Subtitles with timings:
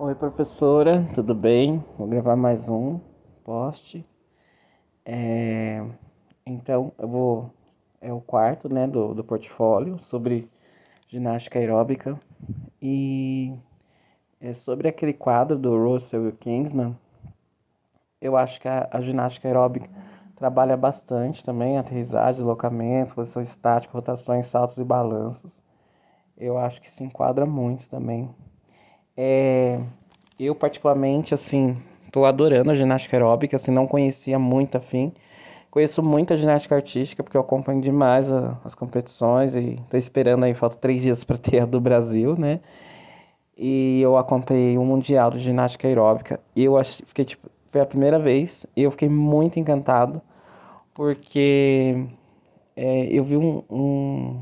[0.00, 1.84] Oi, professora, tudo bem?
[1.98, 3.00] Vou gravar mais um
[3.42, 4.06] post.
[5.04, 5.84] É,
[6.46, 7.50] então, eu vou.
[8.00, 10.48] É o quarto, né, do, do portfólio sobre
[11.08, 12.16] ginástica aeróbica.
[12.80, 13.52] E
[14.40, 16.96] é sobre aquele quadro do Russell Kingsman.
[18.20, 19.90] Eu acho que a, a ginástica aeróbica
[20.36, 25.60] trabalha bastante também, aterrissagem, deslocamento, posição estática, rotações, saltos e balanços.
[26.36, 28.32] Eu acho que se enquadra muito também
[29.20, 29.80] é,
[30.38, 31.76] eu, particularmente, assim,
[32.12, 35.12] tô adorando a ginástica aeróbica, assim, não conhecia muito afim.
[35.72, 40.44] Conheço muito a ginástica artística, porque eu acompanho demais a, as competições e tô esperando
[40.44, 42.60] aí, falta três dias para ter a do Brasil, né?
[43.56, 46.38] E eu acompanhei o Mundial de Ginástica Aeróbica.
[46.54, 50.22] E eu achei, fiquei, tipo, foi a primeira vez, e eu fiquei muito encantado,
[50.94, 52.06] porque
[52.76, 54.40] é, eu vi um, um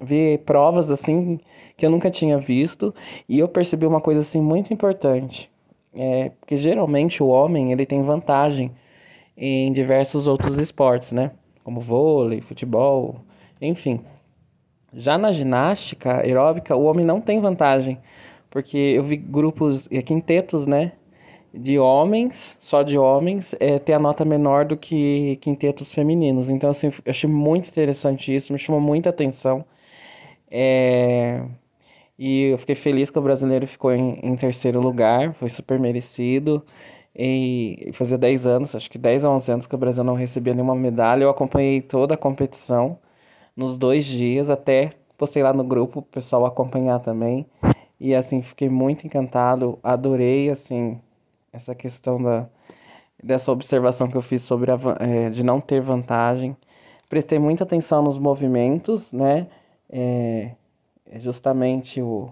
[0.00, 1.40] ver provas assim
[1.76, 2.94] que eu nunca tinha visto
[3.28, 5.50] e eu percebi uma coisa assim muito importante
[5.94, 8.70] é porque geralmente o homem ele tem vantagem
[9.36, 11.32] em diversos outros esportes né
[11.64, 13.16] como vôlei futebol
[13.60, 14.00] enfim
[14.92, 17.98] já na ginástica aeróbica o homem não tem vantagem
[18.50, 20.92] porque eu vi grupos quintetos né
[21.56, 26.50] de homens, só de homens, é, ter a nota menor do que quintetos femininos.
[26.50, 29.64] Então, assim, eu achei muito interessante isso, me chamou muita atenção.
[30.50, 31.42] É...
[32.18, 36.64] E eu fiquei feliz que o brasileiro ficou em, em terceiro lugar, foi super merecido.
[37.14, 40.54] E fazia 10 anos, acho que 10 a 11 anos que o Brasil não recebia
[40.54, 41.24] nenhuma medalha.
[41.24, 42.98] Eu acompanhei toda a competição
[43.56, 47.46] nos dois dias, até postei lá no grupo o pessoal acompanhar também.
[47.98, 51.00] E assim, fiquei muito encantado, adorei assim
[51.52, 52.46] essa questão da,
[53.22, 56.56] dessa observação que eu fiz sobre a, é, de não ter vantagem.
[57.08, 59.46] Prestei muita atenção nos movimentos, né?
[59.90, 60.52] É,
[61.06, 62.30] é, justamente o,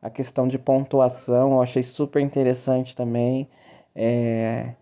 [0.00, 3.48] a questão de pontuação, eu achei super interessante também.
[3.94, 4.74] É,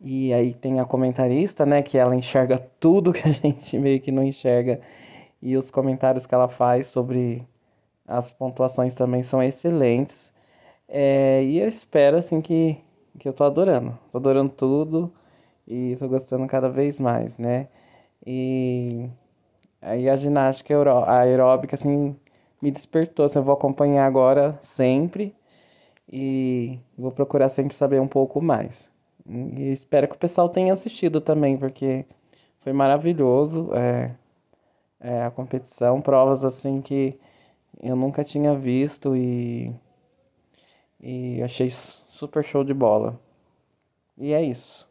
[0.00, 4.12] e aí tem a comentarista, né, que ela enxerga tudo que a gente meio que
[4.12, 4.80] não enxerga.
[5.42, 7.46] E os comentários que ela faz sobre
[8.06, 10.32] as pontuações também são excelentes.
[10.88, 12.78] É, e eu espero, assim, que,
[13.18, 13.98] que eu tô adorando.
[14.12, 15.12] Tô adorando tudo
[15.66, 17.68] e tô gostando cada vez mais, né?
[18.26, 19.08] E
[19.86, 20.74] Aí a ginástica
[21.06, 22.16] aeróbica, assim,
[22.60, 23.24] me despertou.
[23.24, 25.32] Assim, eu vou acompanhar agora sempre
[26.12, 28.90] e vou procurar sempre saber um pouco mais.
[29.28, 32.04] E espero que o pessoal tenha assistido também, porque
[32.60, 34.10] foi maravilhoso é,
[35.00, 37.16] é, a competição, provas assim que
[37.80, 39.72] eu nunca tinha visto e,
[41.00, 43.20] e achei super show de bola.
[44.18, 44.88] E é isso.